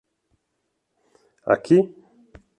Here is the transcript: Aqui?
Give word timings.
Aqui? 1.53 1.77